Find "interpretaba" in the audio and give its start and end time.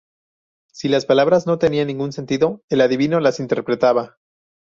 3.39-4.17